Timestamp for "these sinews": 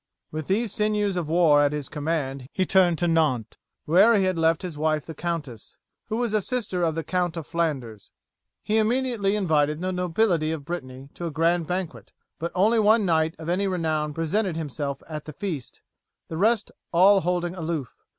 0.47-1.15